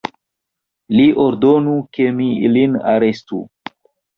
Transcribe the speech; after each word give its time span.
Li 0.99 1.05
ordonu, 1.25 1.75
ke 1.99 2.09
mi 2.17 2.31
ilin 2.49 2.81
arestu! 2.95 3.45